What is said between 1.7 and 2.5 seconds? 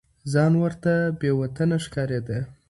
ښکارېده.